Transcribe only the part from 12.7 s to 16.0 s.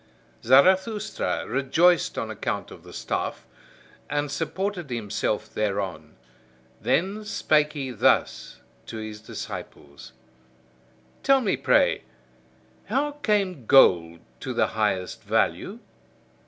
how came gold to the highest value?